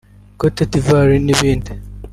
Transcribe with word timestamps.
Cote 0.39 0.63
d’Ivoire 0.71 1.15
n’ibindi 1.25 1.71